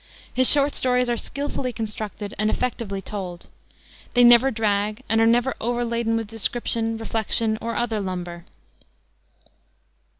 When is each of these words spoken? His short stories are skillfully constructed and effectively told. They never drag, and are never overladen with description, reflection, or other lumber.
His 0.33 0.49
short 0.49 0.73
stories 0.73 1.11
are 1.11 1.15
skillfully 1.15 1.71
constructed 1.71 2.33
and 2.39 2.49
effectively 2.49 3.03
told. 3.03 3.49
They 4.15 4.23
never 4.23 4.49
drag, 4.49 5.03
and 5.07 5.21
are 5.21 5.27
never 5.27 5.53
overladen 5.61 6.17
with 6.17 6.27
description, 6.27 6.97
reflection, 6.97 7.55
or 7.61 7.75
other 7.75 7.99
lumber. 7.99 8.45